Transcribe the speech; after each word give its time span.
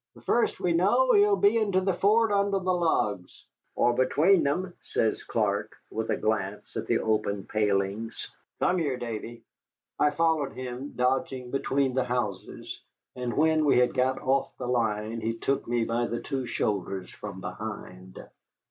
"The 0.15 0.21
first 0.23 0.59
we 0.59 0.73
know 0.73 1.11
he'll 1.11 1.35
be 1.35 1.57
into 1.59 1.79
the 1.79 1.93
fort 1.93 2.31
under 2.31 2.57
the 2.57 2.73
logs." 2.73 3.45
"Or 3.75 3.93
between 3.93 4.41
them," 4.41 4.73
says 4.81 5.21
Clark, 5.23 5.75
with 5.91 6.09
a 6.09 6.17
glance 6.17 6.75
at 6.75 6.87
the 6.87 6.97
open 6.97 7.43
palings. 7.45 8.33
"Come 8.59 8.79
here, 8.79 8.97
Davy." 8.97 9.43
I 9.99 10.09
followed 10.09 10.53
him, 10.53 10.93
dodging 10.95 11.51
between 11.51 11.93
the 11.93 12.05
houses, 12.05 12.81
and 13.15 13.37
when 13.37 13.63
we 13.63 13.77
had 13.77 13.93
got 13.93 14.17
off 14.19 14.57
the 14.57 14.65
line 14.67 15.21
he 15.21 15.35
took 15.35 15.67
me 15.67 15.85
by 15.85 16.07
the 16.07 16.19
two 16.19 16.47
shoulders 16.47 17.11
from 17.11 17.39
behind. 17.39 18.27